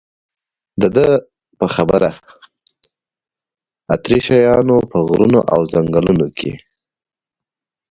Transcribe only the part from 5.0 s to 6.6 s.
غرونو او ځنګلونو کې.